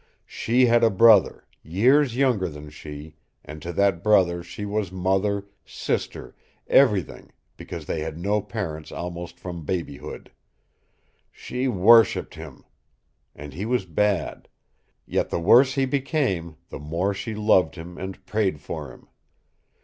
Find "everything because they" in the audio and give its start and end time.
6.65-7.99